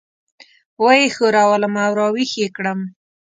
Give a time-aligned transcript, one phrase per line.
[0.81, 2.79] وه یې ښورولم او راويښ یې کړم.